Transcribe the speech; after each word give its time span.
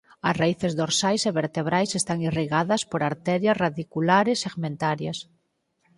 As 0.27 0.35
raíces 0.41 0.73
dorsais 0.81 1.21
e 1.29 1.31
ventrais 1.39 1.91
están 1.99 2.19
irrigadas 2.29 2.81
por 2.91 3.01
arterias 3.09 3.59
radiculares 3.63 4.41
segmentarias. 4.45 5.17